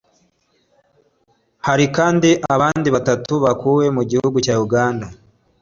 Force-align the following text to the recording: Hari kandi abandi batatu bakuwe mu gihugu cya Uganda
Hari 1.67 1.85
kandi 1.97 2.29
abandi 2.53 2.87
batatu 2.95 3.33
bakuwe 3.45 3.85
mu 3.95 4.03
gihugu 4.11 4.37
cya 4.45 4.55
Uganda 4.65 5.07